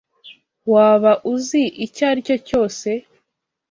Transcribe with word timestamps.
Waba 0.71 1.11
uzi 1.33 1.61
icyo 1.85 2.03
aricyo 2.09 2.35
cyose? 2.47 2.89